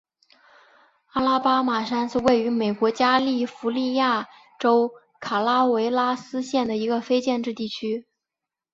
[1.13, 4.27] 阿拉巴马山是位于美国加利福尼亚
[4.59, 8.07] 州卡拉韦拉斯县的一个非建制地区。